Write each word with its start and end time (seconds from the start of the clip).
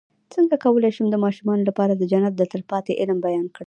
څنګه 0.33 0.55
کولی 0.63 0.91
شم 0.95 1.07
د 1.11 1.15
ماشومانو 1.23 1.67
لپاره 1.69 1.93
د 1.95 2.03
جنت 2.11 2.33
د 2.37 2.41
تل 2.51 2.61
پاتې 2.71 2.91
علم 3.01 3.17
بیان 3.25 3.45
کړم 3.53 3.59